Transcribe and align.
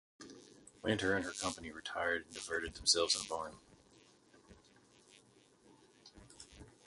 Winter 0.81 1.15
and 1.15 1.23
her 1.23 1.31
company 1.31 1.69
retired 1.69 2.23
and 2.25 2.33
diverted 2.33 2.73
themselves 2.73 3.13
in 3.15 3.21
a 3.23 3.29
barn. 3.29 3.57